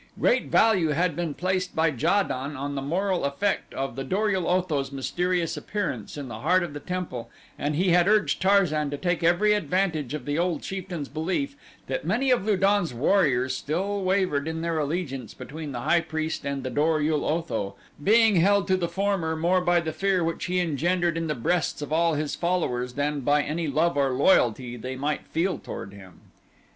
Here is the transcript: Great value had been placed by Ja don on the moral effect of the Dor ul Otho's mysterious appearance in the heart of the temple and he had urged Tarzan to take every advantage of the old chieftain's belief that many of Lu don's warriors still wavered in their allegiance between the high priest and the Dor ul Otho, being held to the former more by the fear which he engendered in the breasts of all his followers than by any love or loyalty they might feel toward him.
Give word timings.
Great 0.19 0.45
value 0.47 0.87
had 0.87 1.15
been 1.15 1.35
placed 1.35 1.75
by 1.75 1.85
Ja 1.85 2.23
don 2.23 2.55
on 2.57 2.73
the 2.73 2.81
moral 2.81 3.23
effect 3.23 3.71
of 3.75 3.95
the 3.95 4.03
Dor 4.03 4.31
ul 4.35 4.47
Otho's 4.49 4.91
mysterious 4.91 5.55
appearance 5.55 6.17
in 6.17 6.27
the 6.27 6.39
heart 6.39 6.63
of 6.63 6.73
the 6.73 6.79
temple 6.79 7.29
and 7.55 7.75
he 7.75 7.89
had 7.89 8.07
urged 8.07 8.41
Tarzan 8.41 8.89
to 8.89 8.97
take 8.97 9.23
every 9.23 9.53
advantage 9.53 10.15
of 10.15 10.25
the 10.25 10.39
old 10.39 10.63
chieftain's 10.63 11.07
belief 11.07 11.55
that 11.85 12.03
many 12.03 12.31
of 12.31 12.43
Lu 12.43 12.57
don's 12.57 12.95
warriors 12.95 13.55
still 13.55 14.01
wavered 14.03 14.47
in 14.47 14.61
their 14.63 14.79
allegiance 14.79 15.35
between 15.35 15.71
the 15.71 15.81
high 15.81 16.01
priest 16.01 16.45
and 16.47 16.63
the 16.63 16.71
Dor 16.71 16.99
ul 16.99 17.23
Otho, 17.23 17.75
being 18.03 18.37
held 18.37 18.65
to 18.69 18.77
the 18.77 18.89
former 18.89 19.35
more 19.35 19.61
by 19.61 19.79
the 19.79 19.93
fear 19.93 20.23
which 20.23 20.45
he 20.45 20.59
engendered 20.59 21.15
in 21.15 21.27
the 21.27 21.35
breasts 21.35 21.79
of 21.79 21.93
all 21.93 22.15
his 22.15 22.33
followers 22.33 22.93
than 22.93 23.19
by 23.19 23.43
any 23.43 23.67
love 23.67 23.95
or 23.95 24.09
loyalty 24.13 24.77
they 24.77 24.95
might 24.95 25.27
feel 25.27 25.59
toward 25.59 25.93
him. 25.93 26.21